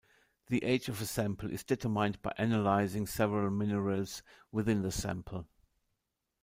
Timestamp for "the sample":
4.81-5.45